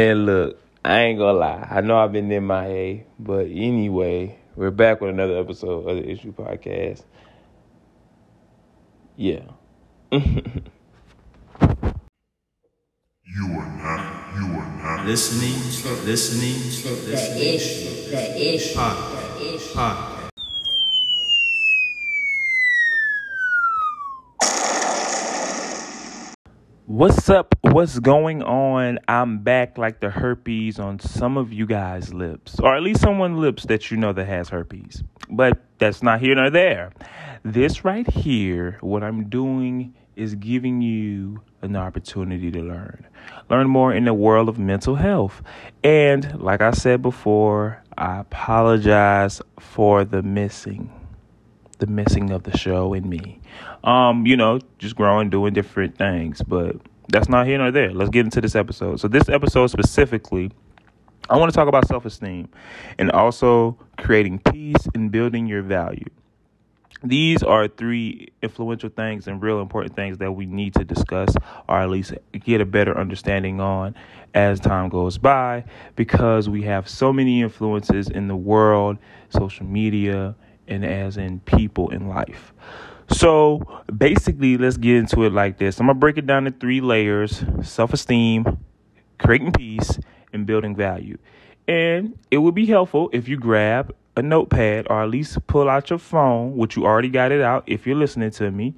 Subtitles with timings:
[0.00, 1.68] And look, I ain't gonna lie.
[1.70, 5.96] I know I've been in my A, but anyway, we're back with another episode of
[5.96, 7.02] the Issue Podcast.
[9.16, 9.42] Yeah.
[13.32, 15.54] You are not, you are not listening,
[16.04, 17.04] listening, listening.
[17.06, 19.38] The issue, the issue, Podcast.
[19.38, 19.74] the issue.
[19.78, 20.30] Podcast.
[26.90, 27.54] What's up?
[27.60, 28.98] What's going on?
[29.06, 33.38] I'm back like the herpes on some of you guys' lips, or at least someone's
[33.38, 35.04] lips that you know that has herpes.
[35.28, 36.90] But that's not here nor there.
[37.44, 43.06] This right here, what I'm doing is giving you an opportunity to learn.
[43.48, 45.42] Learn more in the world of mental health.
[45.84, 50.90] And like I said before, I apologize for the missing
[51.80, 53.40] the missing of the show in me.
[53.82, 56.76] Um, you know, just growing, doing different things, but
[57.08, 57.92] that's not here nor there.
[57.92, 59.00] Let's get into this episode.
[59.00, 60.52] So this episode specifically,
[61.28, 62.48] I want to talk about self-esteem
[62.98, 66.06] and also creating peace and building your value.
[67.02, 71.34] These are three influential things and real important things that we need to discuss
[71.66, 72.12] or at least
[72.44, 73.94] get a better understanding on
[74.34, 75.64] as time goes by
[75.96, 78.98] because we have so many influences in the world,
[79.30, 80.34] social media,
[80.70, 82.54] and as in people in life.
[83.08, 85.80] So basically, let's get into it like this.
[85.80, 88.56] I'm gonna break it down to three layers: self-esteem,
[89.18, 89.98] creating peace,
[90.32, 91.18] and building value.
[91.66, 95.88] And it would be helpful if you grab a notepad or at least pull out
[95.90, 98.74] your phone, which you already got it out if you're listening to me,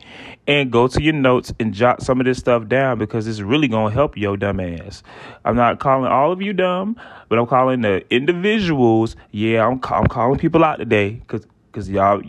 [0.47, 3.69] and go to your notes and jot some of this stuff down because it's really
[3.69, 5.03] gonna help your dumb ass.
[5.45, 6.97] I'm not calling all of you dumb,
[7.29, 9.17] but I'm calling the individuals.
[9.31, 12.23] Yeah, I'm, I'm calling people out today because Cause y'all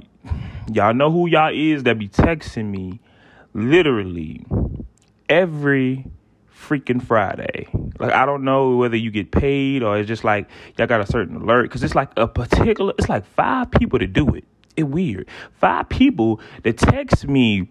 [0.72, 3.02] y'all know who y'all is that be texting me
[3.54, 4.46] literally
[5.28, 6.06] every
[6.56, 7.68] freaking Friday.
[8.00, 11.06] Like I don't know whether you get paid or it's just like y'all got a
[11.06, 14.46] certain alert cuz it's like a particular it's like five people to do it.
[14.78, 15.28] It weird.
[15.60, 17.70] Five people that text me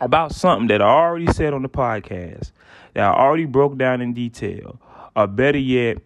[0.00, 2.50] about something that I already said on the podcast
[2.94, 4.80] that I already broke down in detail.
[5.14, 5.98] Or better yet,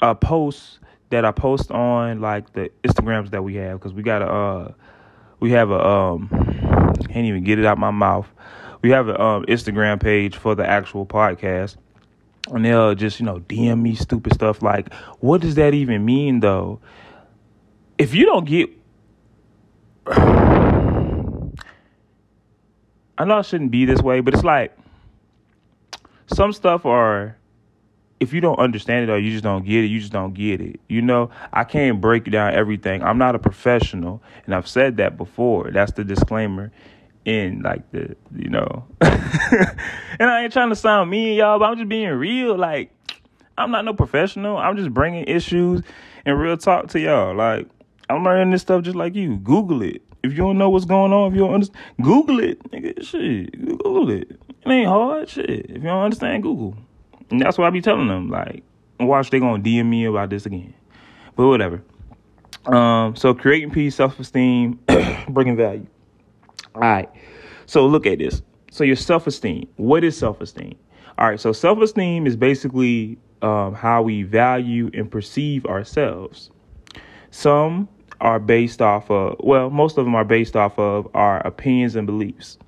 [0.00, 0.78] a post
[1.10, 4.72] that I post on like the Instagrams that we have because we got a uh
[5.40, 6.28] we have a um
[7.08, 8.28] can't even get it out my mouth.
[8.82, 11.76] We have an um Instagram page for the actual podcast.
[12.50, 16.40] And they'll just, you know, DM me stupid stuff like, what does that even mean
[16.40, 16.80] though?
[17.98, 18.70] If you don't get
[20.06, 21.54] I
[23.26, 24.76] know I shouldn't be this way, but it's like
[26.26, 27.36] some stuff are
[28.20, 30.60] if you don't understand it or you just don't get it, you just don't get
[30.60, 30.78] it.
[30.88, 33.02] You know, I can't break down everything.
[33.02, 35.70] I'm not a professional, and I've said that before.
[35.70, 36.70] That's the disclaimer
[37.24, 38.84] in like the, you know.
[39.00, 42.56] and I ain't trying to sound mean, y'all, but I'm just being real.
[42.56, 42.92] Like,
[43.56, 44.58] I'm not no professional.
[44.58, 45.82] I'm just bringing issues
[46.26, 47.34] and real talk to y'all.
[47.34, 47.68] Like,
[48.10, 49.38] I'm learning this stuff just like you.
[49.38, 50.02] Google it.
[50.22, 52.62] If you don't know what's going on, if you don't understand, Google it.
[52.70, 54.30] Nigga, shit, Google it.
[54.30, 55.30] It ain't hard.
[55.30, 55.48] Shit.
[55.48, 56.76] If you don't understand, Google.
[57.30, 58.28] And that's what I be telling them.
[58.28, 58.62] Like,
[58.98, 60.74] watch they gonna DM me about this again.
[61.36, 61.82] But whatever.
[62.66, 64.78] Um, so creating peace, self-esteem,
[65.28, 65.86] bringing value.
[66.74, 67.08] All right.
[67.66, 68.42] So look at this.
[68.70, 69.68] So your self-esteem.
[69.76, 70.76] What is self-esteem?
[71.18, 71.40] All right.
[71.40, 76.50] So self-esteem is basically um, how we value and perceive ourselves.
[77.30, 77.88] Some
[78.20, 82.06] are based off of, well, most of them are based off of our opinions and
[82.06, 82.58] beliefs.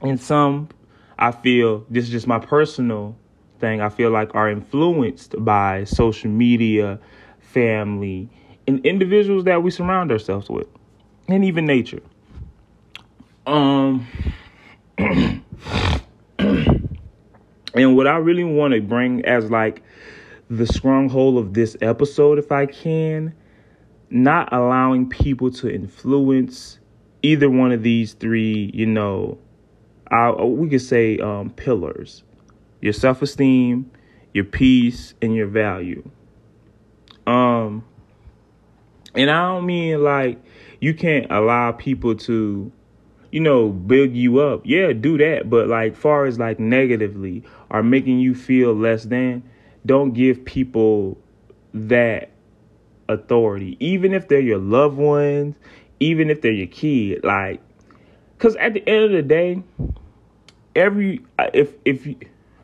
[0.00, 0.68] And some,
[1.18, 3.16] I feel, this is just my personal
[3.62, 6.98] thing I feel like are influenced by social media,
[7.38, 8.28] family,
[8.66, 10.66] and individuals that we surround ourselves with,
[11.28, 12.02] and even nature.
[13.46, 14.06] Um,
[14.98, 15.44] and
[17.96, 19.82] what I really want to bring as like
[20.50, 23.32] the stronghold of this episode, if I can,
[24.10, 26.80] not allowing people to influence
[27.22, 29.38] either one of these three, you know,
[30.08, 32.24] I, we could say um, pillars
[32.82, 33.90] your self esteem,
[34.34, 36.06] your peace, and your value.
[37.26, 37.84] Um,
[39.14, 40.42] and I don't mean like
[40.80, 42.70] you can't allow people to,
[43.30, 44.62] you know, build you up.
[44.64, 45.48] Yeah, do that.
[45.48, 49.44] But like far as like negatively or making you feel less than,
[49.86, 51.18] don't give people
[51.72, 52.30] that
[53.08, 53.76] authority.
[53.80, 55.54] Even if they're your loved ones,
[56.00, 57.60] even if they're your kid, like
[58.38, 59.62] cause at the end of the day,
[60.74, 61.20] every
[61.54, 62.08] if if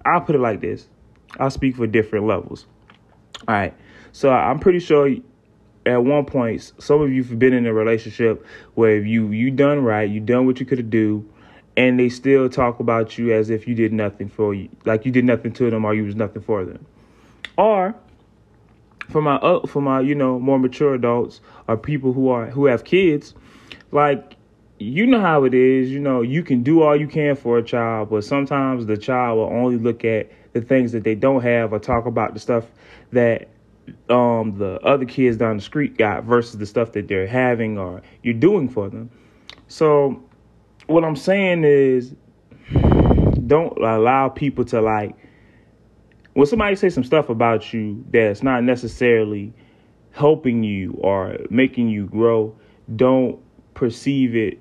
[0.08, 0.88] I'll put it like this.
[1.38, 2.66] I'll speak for different levels.
[3.46, 3.74] All right.
[4.12, 5.14] So I'm pretty sure
[5.84, 8.44] at one point some of you've been in a relationship
[8.74, 11.28] where you you done right, you done what you could have do,
[11.76, 15.12] and they still talk about you as if you did nothing for you, like you
[15.12, 16.84] did nothing to them or you was nothing for them.
[17.56, 17.94] Or
[19.10, 22.66] for my uh, for my you know more mature adults or people who are who
[22.66, 23.34] have kids,
[23.92, 24.36] like
[24.78, 25.90] you know how it is.
[25.90, 29.38] You know you can do all you can for a child, but sometimes the child
[29.38, 32.64] will only look at the things that they don't have or talk about the stuff
[33.12, 33.48] that
[34.08, 38.02] um, the other kids down the street got versus the stuff that they're having or
[38.22, 39.10] you're doing for them.
[39.66, 40.22] So
[40.86, 42.14] what I'm saying is
[43.46, 45.14] don't allow people to like
[46.34, 49.52] when somebody say some stuff about you that's not necessarily
[50.12, 52.56] helping you or making you grow,
[52.94, 53.40] don't
[53.74, 54.60] perceive it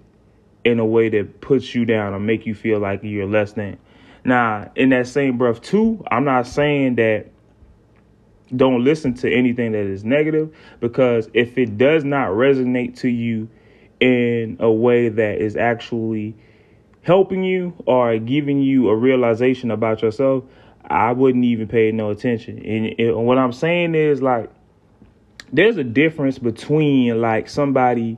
[0.68, 3.78] in a way that puts you down or make you feel like you're less than.
[4.26, 7.28] Now, in that same breath too, I'm not saying that
[8.54, 13.50] don't listen to anything that is negative because if it does not resonate to you
[14.00, 16.36] in a way that is actually
[17.02, 20.44] helping you or giving you a realization about yourself,
[20.86, 22.60] I wouldn't even pay no attention.
[22.66, 24.50] And, and what I'm saying is like
[25.54, 28.18] there's a difference between like somebody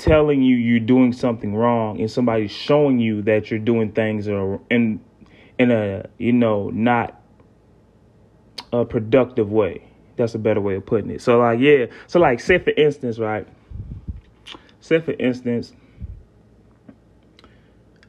[0.00, 5.00] telling you you're doing something wrong and somebody showing you that you're doing things in
[5.58, 7.20] in a you know not
[8.72, 9.84] a productive way.
[10.16, 11.20] That's a better way of putting it.
[11.20, 13.46] So like yeah, so like say for instance, right?
[14.80, 15.74] Say for instance,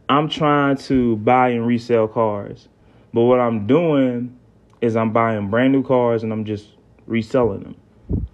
[0.07, 2.69] I'm trying to buy and resell cars.
[3.13, 4.39] But what I'm doing
[4.79, 6.67] is I'm buying brand new cars and I'm just
[7.05, 8.25] reselling them.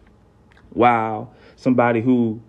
[0.74, 2.40] Wow, somebody who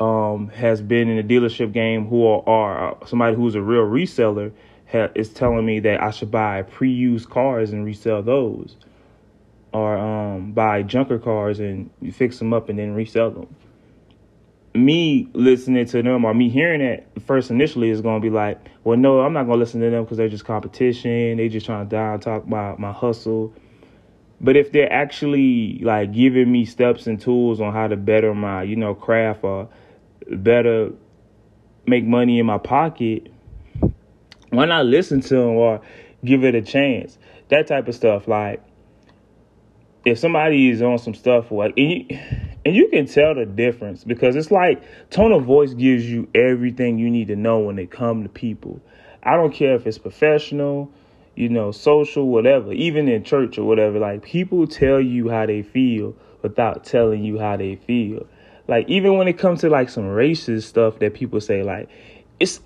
[0.00, 3.84] um, has been in the dealership game who are, are uh, somebody who's a real
[3.84, 4.52] reseller
[4.90, 8.76] ha, is telling me that I should buy pre-used cars and resell those
[9.72, 13.56] or um, buy junker cars and fix them up and then resell them.
[14.74, 18.58] Me listening to them or me hearing that first initially is going to be like,
[18.82, 21.36] well, no, I'm not going to listen to them because they're just competition.
[21.36, 23.52] They just trying to down talk about my hustle.
[24.40, 28.62] But if they're actually like giving me steps and tools on how to better my,
[28.62, 29.68] you know, craft or
[30.30, 30.92] better
[31.86, 33.32] make money in my pocket,
[34.50, 35.80] why not listen to them or
[36.24, 37.18] give it a chance?
[37.48, 38.28] That type of stuff.
[38.28, 38.62] Like,
[40.04, 42.18] if somebody is on some stuff like and you,
[42.64, 46.98] and you can tell the difference because it's like tone of voice gives you everything
[46.98, 48.80] you need to know when it come to people.
[49.22, 50.90] I don't care if it's professional,
[51.36, 53.98] you know, social, whatever, even in church or whatever.
[53.98, 58.26] Like people tell you how they feel without telling you how they feel.
[58.68, 61.88] Like even when it comes to like some racist stuff that people say, like
[62.40, 62.60] it's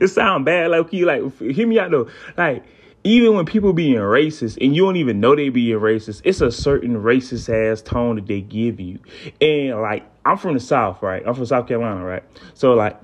[0.00, 0.70] it sound bad.
[0.70, 2.08] Like you like hear me out though.
[2.36, 2.64] Like
[3.04, 6.50] even when people being racist and you don't even know they being racist, it's a
[6.50, 8.98] certain racist ass tone that they give you.
[9.40, 11.22] And like, I'm from the South, right?
[11.26, 12.24] I'm from South Carolina, right?
[12.54, 13.00] So like,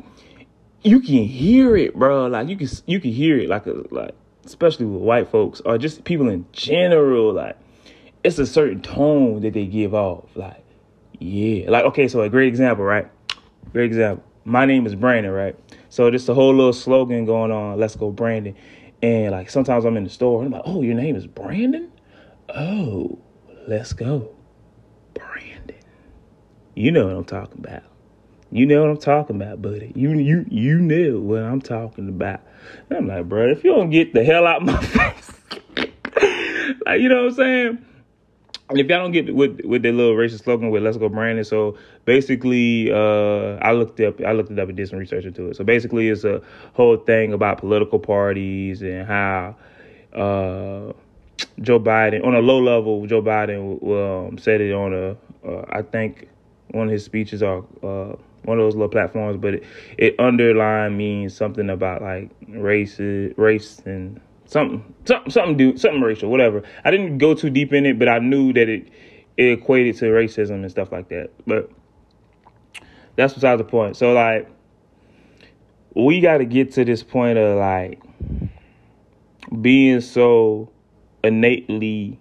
[0.85, 2.27] you can hear it, bro.
[2.27, 4.15] Like you can you can hear it, like a, like
[4.45, 7.33] especially with white folks or just people in general.
[7.33, 7.57] Like,
[8.23, 10.25] it's a certain tone that they give off.
[10.37, 10.63] Like,
[11.19, 13.11] yeah, like okay, so a great example, right?
[13.73, 14.25] Great example.
[14.45, 15.57] My name is Brandon, right?
[15.89, 17.81] So this the whole little slogan going on.
[17.81, 18.55] Let's go, Brandon.
[19.03, 21.91] And like sometimes I'm in the store and I'm like, oh, your name is Brandon?
[22.51, 23.19] Oh,
[23.67, 24.35] let's go.
[25.15, 25.77] Brandon.
[26.75, 27.85] You know what I'm talking about.
[28.55, 29.91] You know what I'm talking about, buddy.
[29.97, 32.41] You you you know what I'm talking about.
[32.89, 35.33] And I'm like, bro, if you don't get the hell out of my face,
[36.87, 37.85] like you know what I'm saying?
[38.71, 41.45] And if y'all don't get with with the little racist slogan with "Let's go Brandon,"
[41.45, 45.49] so basically, uh, I looked up, I looked it up and did some research into
[45.49, 45.57] it.
[45.57, 46.41] So basically, it's a
[46.75, 49.57] whole thing about political parties and how
[50.13, 50.93] uh,
[51.61, 55.83] Joe Biden, on a low level, Joe Biden um, said it on a, uh, I
[55.83, 56.29] think
[56.71, 59.65] one of his speeches or uh, one of those little platforms, but it,
[59.99, 66.31] it underline means something about like race, race and something, something, something, do something racial,
[66.31, 66.63] whatever.
[66.85, 68.89] I didn't go too deep in it, but I knew that it
[69.37, 71.31] it equated to racism and stuff like that.
[71.47, 71.71] But
[73.17, 73.97] that's besides the point.
[73.97, 74.49] So like,
[75.95, 78.01] we got to get to this point of like
[79.61, 80.71] being so
[81.23, 82.19] innately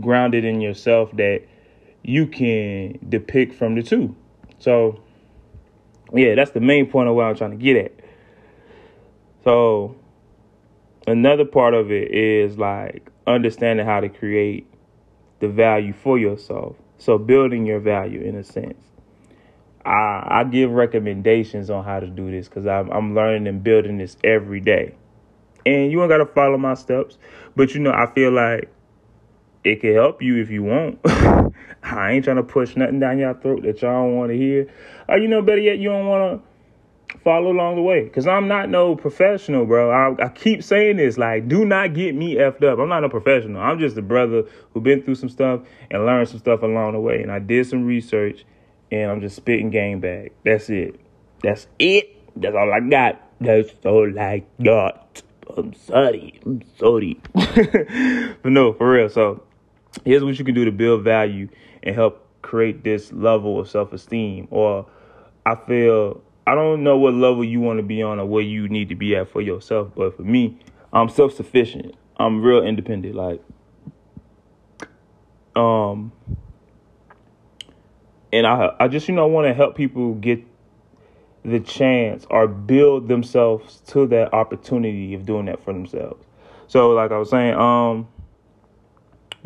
[0.00, 1.42] grounded in yourself that
[2.02, 4.14] you can depict from the two.
[4.58, 5.00] So,
[6.12, 7.92] yeah, that's the main point of what I'm trying to get at.
[9.44, 9.96] So,
[11.06, 14.66] another part of it is like understanding how to create
[15.40, 16.76] the value for yourself.
[16.98, 18.82] So building your value in a sense.
[19.84, 23.98] I, I give recommendations on how to do this because I'm, I'm learning and building
[23.98, 24.94] this every day.
[25.64, 27.18] And you don't got to follow my steps,
[27.54, 28.70] but you know, I feel like
[29.68, 30.98] it can help you if you want.
[31.82, 34.68] I ain't trying to push nothing down your throat that y'all don't want to hear.
[35.08, 38.08] Or, you know, better yet, you don't want to follow along the way.
[38.08, 39.90] Cause I'm not no professional, bro.
[39.90, 42.78] I, I keep saying this, like, do not get me effed up.
[42.78, 43.60] I'm not a professional.
[43.60, 45.60] I'm just a brother who been through some stuff
[45.90, 47.22] and learned some stuff along the way.
[47.22, 48.44] And I did some research
[48.90, 50.32] and I'm just spitting game back.
[50.44, 51.00] That's it.
[51.42, 52.14] That's it.
[52.36, 53.22] That's all I got.
[53.40, 55.22] That's all I got.
[55.56, 56.40] I'm sorry.
[56.44, 57.20] I'm sorry.
[57.34, 59.08] but no, for real.
[59.08, 59.42] So
[60.04, 61.48] here's what you can do to build value
[61.82, 64.86] and help create this level of self-esteem or
[65.44, 68.68] I feel I don't know what level you want to be on or where you
[68.68, 70.58] need to be at for yourself, but for me,
[70.92, 71.94] I'm self-sufficient.
[72.16, 73.14] I'm real independent.
[73.14, 73.42] Like,
[75.54, 76.12] um,
[78.32, 80.42] and I I just you know want to help people get
[81.44, 86.24] the chance or build themselves to that opportunity of doing that for themselves.
[86.66, 88.08] So, like I was saying, um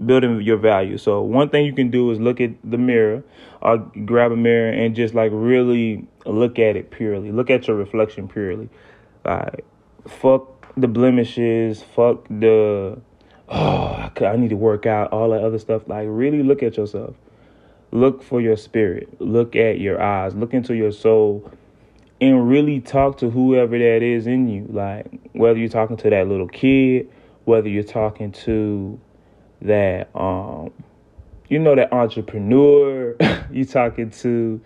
[0.06, 0.98] building your value.
[0.98, 3.22] So one thing you can do is look at the mirror
[3.60, 7.32] or grab a mirror and just like really look at it purely.
[7.32, 8.68] Look at your reflection purely.
[9.24, 9.64] Like
[10.06, 13.00] fuck the blemishes, fuck the
[13.48, 15.82] oh I need to work out, all that other stuff.
[15.86, 17.14] Like really look at yourself.
[17.90, 19.20] Look for your spirit.
[19.20, 20.34] Look at your eyes.
[20.34, 21.50] Look into your soul
[22.22, 24.66] and really talk to whoever that is in you.
[24.70, 27.10] Like whether you're talking to that little kid,
[27.44, 28.98] whether you're talking to
[29.62, 30.70] that um
[31.48, 33.16] you know that entrepreneur
[33.50, 34.60] you talking to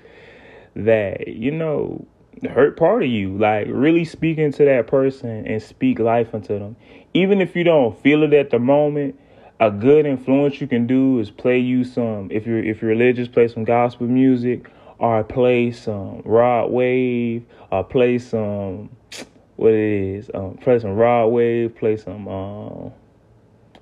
[0.74, 2.06] that you know
[2.44, 3.36] hurt part of you.
[3.36, 6.76] Like really speaking to that person and speak life into them.
[7.14, 9.18] Even if you don't feel it at the moment
[9.58, 13.26] a good influence you can do is play you some if you're if you're religious
[13.26, 18.90] play some gospel music or play some rod wave or play some
[19.56, 22.92] what it is um play some rod wave play some um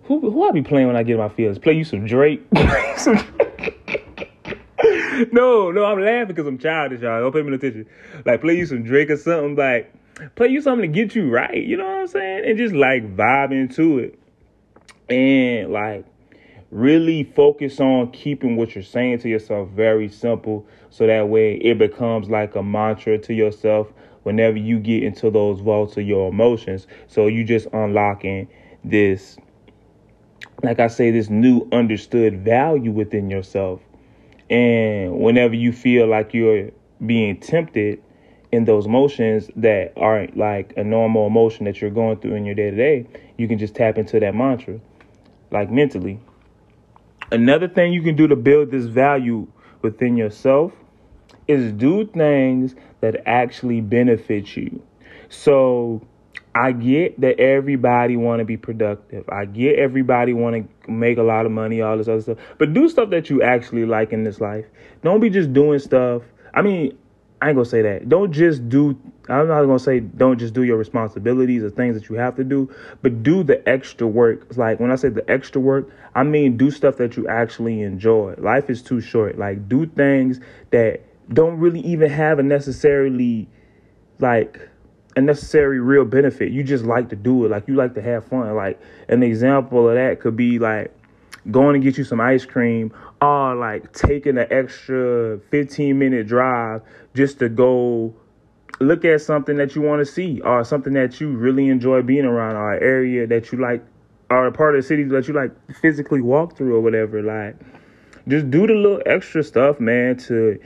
[0.07, 1.59] who who I be playing when I get in my feelings?
[1.59, 2.47] Play you some Drake.
[5.33, 7.21] no, no, I'm laughing because I'm childish, y'all.
[7.21, 7.87] Don't pay me no attention.
[8.25, 9.57] Like play you some Drake or something.
[9.57, 9.93] Like
[10.35, 11.57] play you something to get you right.
[11.57, 12.45] You know what I'm saying?
[12.45, 14.19] And just like vibe into it,
[15.09, 16.05] and like
[16.71, 21.79] really focus on keeping what you're saying to yourself very simple, so that way it
[21.79, 23.93] becomes like a mantra to yourself
[24.25, 26.87] whenever you get into those vaults of your emotions.
[27.07, 28.49] So you just unlocking
[28.83, 29.37] this
[30.63, 33.81] like I say, this new understood value within yourself.
[34.51, 36.71] And whenever you feel like you're
[37.05, 38.03] being tempted
[38.53, 42.55] in those emotions that aren't like a normal emotion that you're going through in your
[42.55, 43.07] day to day,
[43.37, 44.79] you can just tap into that mantra,
[45.51, 46.21] like mentally.
[47.33, 49.47] Another thing you can do to build this value
[49.83, 50.73] within yourself
[51.49, 54.83] is do things that actually benefit you.
[55.29, 56.01] So
[56.55, 59.29] I get that everybody want to be productive.
[59.29, 62.39] I get everybody want to make a lot of money, all this other stuff.
[62.59, 64.67] But do stuff that you actually like in this life.
[65.03, 66.23] Don't be just doing stuff.
[66.53, 66.97] I mean,
[67.43, 68.09] I ain't gonna say that.
[68.09, 68.99] Don't just do.
[69.29, 72.45] I'm not gonna say don't just do your responsibilities or things that you have to
[72.45, 74.57] do, but do the extra work.
[74.57, 78.35] Like when I say the extra work, I mean do stuff that you actually enjoy.
[78.39, 79.39] Life is too short.
[79.39, 81.03] Like do things that
[81.35, 83.49] don't really even have a necessarily
[84.21, 84.69] like
[85.17, 86.53] a necessary real benefit.
[86.53, 87.51] You just like to do it.
[87.51, 88.55] Like you like to have fun.
[88.55, 90.95] Like an example of that could be like
[91.51, 96.83] going to get you some ice cream or like taking an extra 15 minute drive
[97.15, 98.15] just to go
[98.81, 102.25] look at something that you want to see or something that you really enjoy being
[102.25, 103.85] around or an area that you like
[104.31, 107.23] or a part of the city that you like physically walk through or whatever.
[107.23, 107.57] Like
[108.27, 110.59] just do the little extra stuff, man, to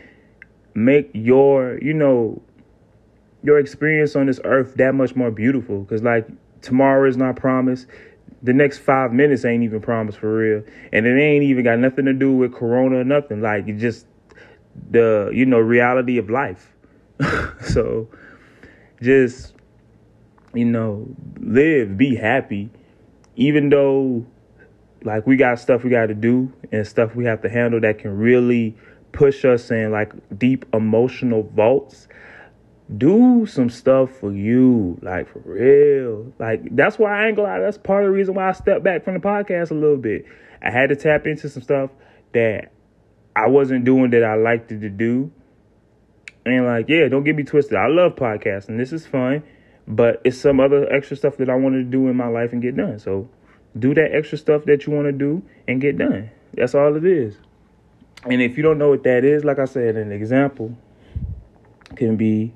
[0.75, 2.41] make your, you know,
[3.43, 5.85] your experience on this earth that much more beautiful.
[5.85, 6.27] Cause like
[6.63, 7.87] tomorrow is not promised.
[8.43, 10.63] The next five minutes ain't even promised for real.
[10.93, 13.41] And it ain't even got nothing to do with corona or nothing.
[13.41, 14.07] Like it just
[14.91, 16.75] the, you know, reality of life.
[17.61, 18.09] so
[19.03, 19.55] just,
[20.55, 21.09] you know,
[21.41, 22.71] live, be happy.
[23.37, 24.27] Even though
[25.05, 27.99] like we got stuff we got to do and stuff we have to handle that
[27.99, 28.77] can really
[29.13, 32.09] push us in like deep emotional vaults
[32.97, 36.33] do some stuff for you, like for real.
[36.39, 37.59] Like that's why I ain't gonna lie.
[37.61, 40.25] That's part of the reason why I stepped back from the podcast a little bit.
[40.63, 41.91] I had to tap into some stuff
[42.33, 42.73] that
[43.37, 45.31] I wasn't doing that I liked to do.
[46.47, 47.77] And like, yeah, don't get me twisted.
[47.77, 48.79] I love podcasting.
[48.79, 49.43] This is fun,
[49.87, 52.63] but it's some other extra stuff that I wanted to do in my life and
[52.63, 52.99] get done.
[52.99, 53.29] So
[53.79, 56.31] do that extra stuff that you want to do and get done.
[56.55, 57.37] That's all it is.
[58.25, 60.77] And if you don't know what that is, like I said, an example
[61.95, 62.55] can be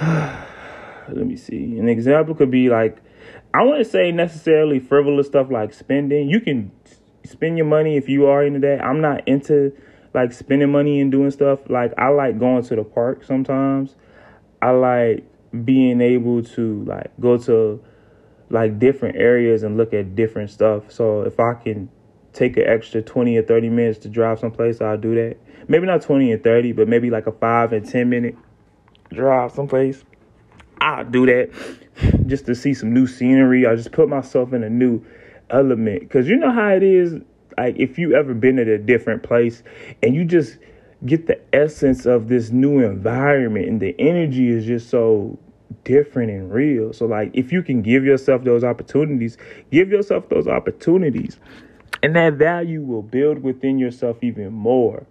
[1.08, 1.78] let me see.
[1.78, 3.02] An example could be like
[3.52, 6.28] I wouldn't say necessarily frivolous stuff like spending.
[6.28, 6.70] You can
[7.24, 8.82] spend your money if you are into that.
[8.82, 9.72] I'm not into
[10.14, 11.58] like spending money and doing stuff.
[11.68, 13.96] Like I like going to the park sometimes.
[14.62, 15.24] I like
[15.64, 17.82] being able to like go to
[18.50, 20.90] like different areas and look at different stuff.
[20.90, 21.90] So if I can
[22.32, 25.36] take an extra 20 or 30 minutes to drive someplace, I'll do that.
[25.68, 28.36] Maybe not 20 and 30, but maybe like a 5 and 10 minute
[29.10, 30.04] drive someplace.
[30.80, 31.50] I'll do that
[32.26, 33.66] just to see some new scenery.
[33.66, 35.04] I just put myself in a new
[35.50, 37.16] element because you know how it is.
[37.58, 39.62] Like if you ever been at a different place
[40.02, 40.58] and you just
[41.04, 45.38] get the essence of this new environment and the energy is just so
[45.84, 46.92] different and real.
[46.92, 49.36] So like if you can give yourself those opportunities,
[49.70, 51.38] give yourself those opportunities.
[52.02, 55.06] And that value will build within yourself even more.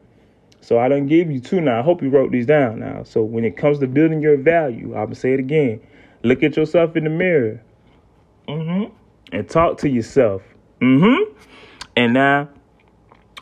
[0.62, 1.80] So I don't give you two now.
[1.80, 3.04] I hope you wrote these down now.
[3.04, 5.82] So when it comes to building your value, I'm gonna say it again.
[6.24, 7.62] Look at yourself in the mirror.
[8.48, 8.94] Mm-hmm.
[9.32, 10.42] And talk to yourself.
[10.82, 11.34] Mm-hmm.
[11.96, 12.50] And now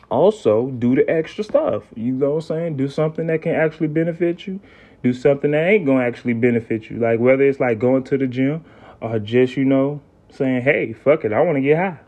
[0.09, 1.83] also do the extra stuff.
[1.95, 2.77] You know what I'm saying?
[2.77, 4.59] Do something that can actually benefit you.
[5.03, 6.97] Do something that ain't gonna actually benefit you.
[6.97, 8.63] Like whether it's like going to the gym
[9.01, 11.99] or just, you know, saying, Hey, fuck it, I wanna get high.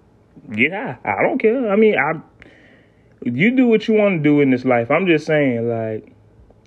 [0.52, 0.98] Get high.
[1.04, 1.70] I don't care.
[1.70, 2.20] I mean, I
[3.24, 4.90] you do what you want to do in this life.
[4.92, 6.14] I'm just saying, like,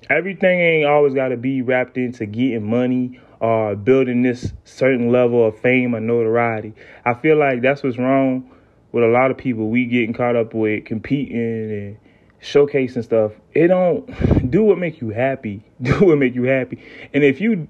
[0.09, 5.47] everything ain't always got to be wrapped into getting money or building this certain level
[5.47, 6.73] of fame or notoriety.
[7.05, 8.49] I feel like that's what's wrong
[8.91, 9.69] with a lot of people.
[9.69, 11.97] We getting caught up with competing and
[12.41, 13.33] showcasing stuff.
[13.53, 15.63] It don't do what make you happy.
[15.81, 16.81] Do what make you happy.
[17.13, 17.67] And if you,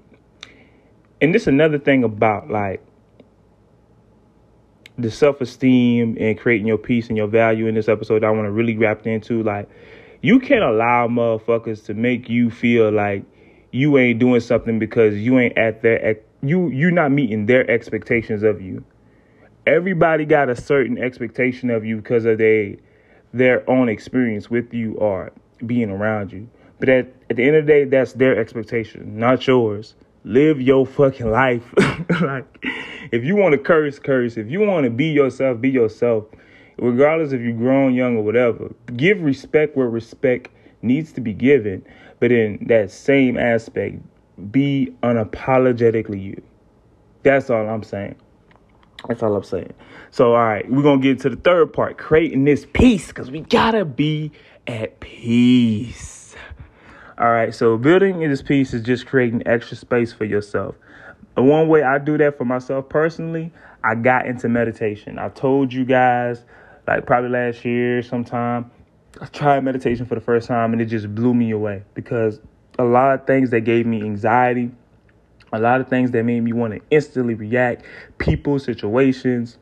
[1.20, 2.84] and this another thing about like
[4.98, 8.46] the self esteem and creating your peace and your value in this episode, I want
[8.46, 9.68] to really wrap into like
[10.22, 13.24] you can't allow motherfuckers to make you feel like
[13.72, 18.42] you ain't doing something because you ain't at their you you're not meeting their expectations
[18.42, 18.84] of you.
[19.66, 22.78] Everybody got a certain expectation of you because of they
[23.32, 25.32] their own experience with you or
[25.66, 26.48] being around you.
[26.78, 29.94] But at, at the end of the day, that's their expectation, not yours.
[30.24, 31.62] Live your fucking life.
[32.22, 32.46] like
[33.12, 34.36] if you want to curse, curse.
[34.36, 36.24] If you want to be yourself, be yourself.
[36.78, 38.74] Regardless if you're grown, young, or whatever.
[38.96, 40.48] Give respect where respect
[40.82, 41.84] needs to be given.
[42.20, 44.00] But in that same aspect,
[44.50, 46.42] be unapologetically you.
[47.22, 48.16] That's all I'm saying.
[49.08, 49.72] That's all I'm saying.
[50.10, 53.30] So, all right, we're going to get to the third part creating this peace because
[53.30, 54.32] we got to be
[54.66, 56.23] at peace.
[57.16, 60.74] All right, so building this peace is just creating extra space for yourself.
[61.36, 63.52] One way I do that for myself personally,
[63.84, 65.20] I got into meditation.
[65.20, 66.44] I told you guys,
[66.88, 68.68] like probably last year sometime,
[69.20, 72.40] I tried meditation for the first time and it just blew me away because
[72.80, 74.72] a lot of things that gave me anxiety,
[75.52, 77.84] a lot of things that made me want to instantly react,
[78.18, 79.56] people, situations,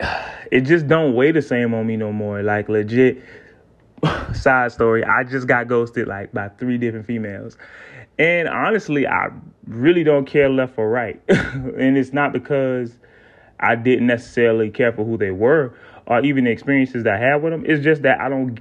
[0.50, 2.42] it just don't weigh the same on me no more.
[2.42, 3.22] Like legit
[4.34, 7.56] side story, I just got ghosted like by three different females.
[8.18, 9.28] And honestly, I
[9.66, 11.20] really don't care left or right.
[11.28, 12.96] and it's not because
[13.60, 15.74] I didn't necessarily care for who they were
[16.06, 17.64] or even the experiences that I had with them.
[17.66, 18.60] It's just that I don't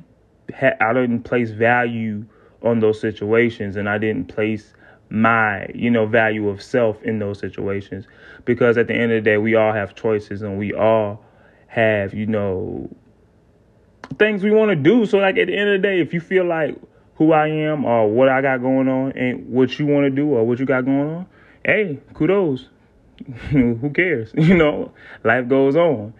[0.53, 2.25] ha- I didn't place value
[2.63, 4.73] on those situations and I didn't place
[5.09, 8.07] my, you know, value of self in those situations
[8.43, 11.23] because at the end of the day, we all have choices and we all
[11.67, 12.89] have, you know,
[14.17, 15.05] things we want to do.
[15.05, 16.75] So like at the end of the day, if you feel like
[17.15, 20.27] who I am or what I got going on and what you want to do
[20.29, 21.25] or what you got going on,
[21.63, 22.69] hey, kudos.
[23.49, 24.31] who cares?
[24.37, 24.91] You know,
[25.23, 26.13] life goes on.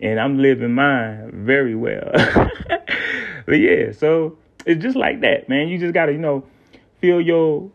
[0.00, 2.10] And I'm living mine very well.
[3.46, 5.68] but yeah, so it's just like that, man.
[5.68, 6.44] You just gotta, you know,
[7.00, 7.70] feel your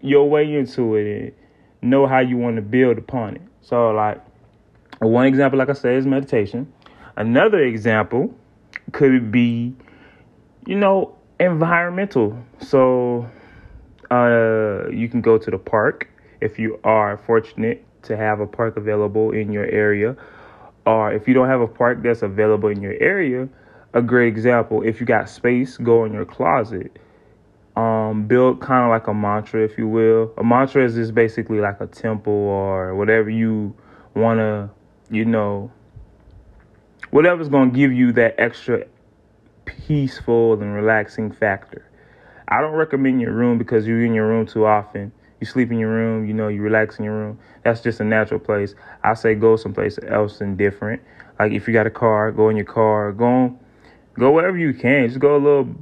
[0.00, 1.34] your way into it
[1.80, 3.42] and know how you want to build upon it.
[3.62, 4.20] So like
[4.98, 6.72] one example, like I said, is meditation.
[7.16, 8.34] Another example
[8.92, 9.74] could be,
[10.66, 12.38] you know, environmental.
[12.60, 13.28] So
[14.10, 16.08] uh, you can go to the park
[16.40, 20.16] if you are fortunate to have a park available in your area.
[20.86, 23.48] Or if you don't have a park that's available in your area,
[23.92, 26.98] a great example, if you got space, go in your closet.
[27.76, 30.32] Um, build kind of like a mantra, if you will.
[30.38, 33.74] A mantra is just basically like a temple or whatever you
[34.14, 34.70] want to,
[35.10, 35.70] you know,
[37.16, 38.84] whatever's going to give you that extra
[39.64, 41.82] peaceful and relaxing factor.
[42.46, 45.10] I don't recommend your room because you're in your room too often.
[45.40, 47.38] You sleep in your room, you know, you relax in your room.
[47.64, 48.74] That's just a natural place.
[49.02, 51.00] I say go someplace else and different.
[51.40, 53.12] Like if you got a car, go in your car.
[53.12, 53.58] Go
[54.18, 55.08] go wherever you can.
[55.08, 55.74] Just go a little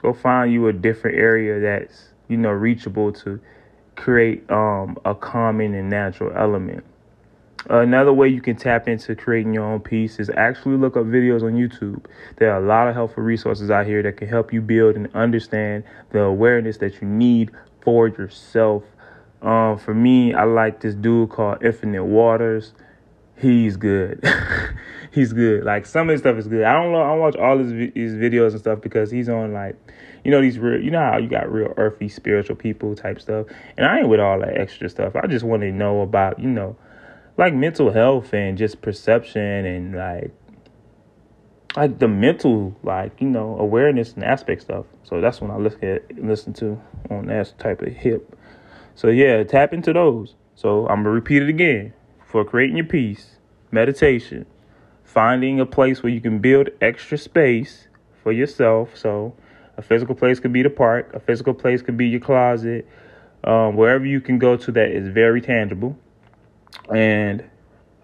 [0.00, 3.38] go find you a different area that's, you know, reachable to
[3.96, 6.82] create um a calming and natural element.
[7.70, 11.42] Another way you can tap into creating your own peace is actually look up videos
[11.42, 12.04] on YouTube.
[12.38, 15.08] There are a lot of helpful resources out here that can help you build and
[15.14, 18.82] understand the awareness that you need for yourself.
[19.42, 22.72] Um, for me, I like this dude called Infinite Waters.
[23.36, 24.24] He's good.
[25.12, 25.64] he's good.
[25.64, 26.64] Like some of his stuff is good.
[26.64, 27.02] I don't know.
[27.02, 29.76] I watch all his, his videos and stuff because he's on like,
[30.24, 30.80] you know, these real.
[30.80, 33.46] You know how you got real earthy spiritual people type stuff,
[33.76, 35.16] and I ain't with all that extra stuff.
[35.16, 36.76] I just want to know about you know,
[37.36, 40.32] like mental health and just perception and like
[41.76, 44.84] like the mental, like you know, awareness and aspect stuff.
[45.04, 48.38] So that's when I look at listen to on that type of hip.
[48.94, 50.34] So yeah, tap into those.
[50.54, 53.38] So I'm gonna repeat it again for creating your peace,
[53.70, 54.46] meditation,
[55.02, 57.88] finding a place where you can build extra space
[58.22, 58.96] for yourself.
[58.96, 59.34] So
[59.76, 62.86] a physical place could be the park, a physical place could be your closet,
[63.44, 65.98] um, wherever you can go to that is very tangible,
[66.92, 67.44] and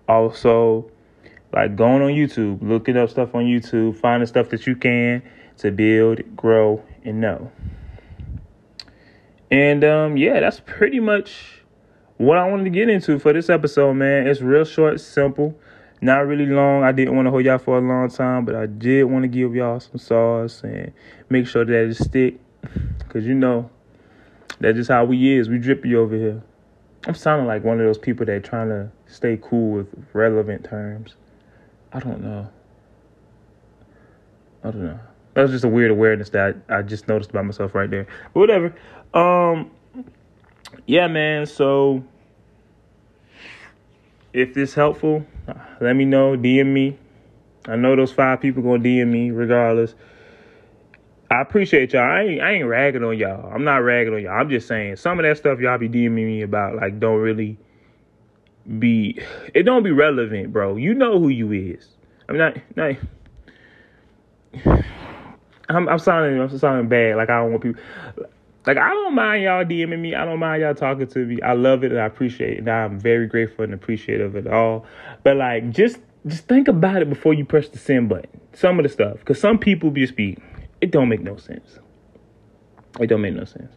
[0.09, 0.91] also
[1.53, 5.23] like going on YouTube, looking up stuff on YouTube, finding stuff that you can
[5.59, 7.51] to build, grow, and know.
[9.51, 11.63] And um, yeah, that's pretty much
[12.19, 14.27] what I wanted to get into for this episode, man.
[14.27, 15.59] It's real short, simple,
[16.03, 16.83] not really long.
[16.83, 19.29] I didn't want to hold y'all for a long time, but I did want to
[19.29, 20.93] give y'all some sauce and
[21.31, 22.39] make sure that it stick.
[23.09, 23.71] Cause you know,
[24.61, 25.49] that's just how we is.
[25.49, 26.43] We drippy over here.
[27.09, 31.15] I'm sounding like one of those people that trying to stay cool with relevant terms.
[31.91, 32.47] I don't know.
[34.63, 35.01] I don't know.
[35.33, 38.07] That was just a weird awareness that I, I just noticed about myself right there.
[38.35, 38.75] But whatever.
[39.15, 39.71] Um
[40.85, 42.05] yeah, man, so
[44.35, 45.27] if this helpful,
[45.81, 46.99] let me know, DM me.
[47.67, 49.95] I know those five people gonna DM me regardless.
[51.31, 52.03] I appreciate y'all.
[52.03, 53.53] I ain't, I ain't ragging on y'all.
[53.53, 54.33] I'm not ragging on y'all.
[54.33, 57.59] I'm just saying some of that stuff y'all be DMing me about like don't really
[58.79, 59.21] be
[59.55, 60.77] it don't be relevant, bro.
[60.77, 61.89] You know who you is.
[62.29, 62.95] I'm not not
[65.69, 67.17] I'm I'm sounding I'm sounding bad.
[67.17, 67.83] Like I don't want people
[68.67, 70.15] like I don't mind y'all DMing me.
[70.15, 71.43] I don't mind y'all talking to me.
[71.43, 72.59] I love it and I appreciate it.
[72.61, 74.87] And I'm very grateful and appreciative of it all.
[75.25, 78.41] But like just just think about it before you press the send button.
[78.55, 79.23] Some of the stuff.
[79.27, 80.39] Cause some people just be
[80.81, 81.79] it don't make no sense.
[83.01, 83.73] It don't make no sense.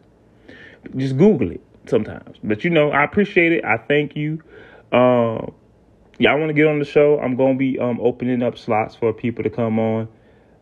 [0.96, 2.36] Just Google it sometimes.
[2.42, 3.64] But you know, I appreciate it.
[3.64, 4.42] I thank you.
[4.92, 5.52] Um,
[6.18, 7.18] y'all want to get on the show?
[7.18, 10.08] I'm gonna be um opening up slots for people to come on.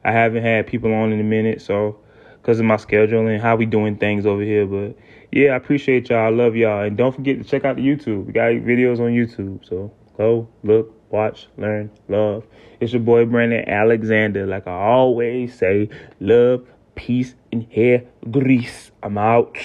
[0.05, 1.99] I haven't had people on in a minute, so
[2.41, 4.67] because of my schedule and how we doing things over here.
[4.67, 4.97] But
[5.31, 6.27] yeah, I appreciate y'all.
[6.27, 8.27] I love y'all, and don't forget to check out the YouTube.
[8.27, 12.45] We got videos on YouTube, so go look, watch, learn, love.
[12.81, 14.47] It's your boy Brandon Alexander.
[14.47, 15.89] Like I always say,
[16.21, 18.91] love, peace, and hair grease.
[19.03, 19.57] I'm out.